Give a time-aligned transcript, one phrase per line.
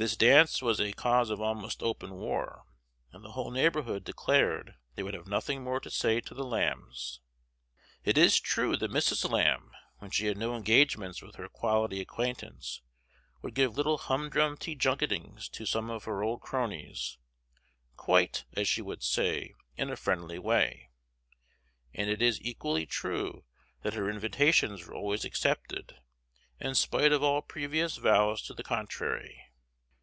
[0.00, 2.64] This dance was a cause of almost open war,
[3.12, 7.20] and the whole neighborhood declared they would have nothing more to say to the Lambs.
[8.02, 9.30] It is true that Mrs.
[9.30, 12.80] Lamb, when she had no engagements with her quality acquaintance,
[13.42, 17.18] would give little humdrum tea junketings to some of her old cronies,
[17.98, 20.88] "quite," as she would say, "in a friendly way;"
[21.92, 23.44] and it is equally true
[23.82, 25.96] that her invitations were always accepted,
[26.58, 29.42] in spite of all previous vows to the contrary.